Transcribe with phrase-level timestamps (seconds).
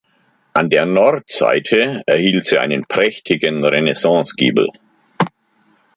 [0.55, 4.69] An der Nordseite erhielt sie einen prächtigen Renaissancegiebel.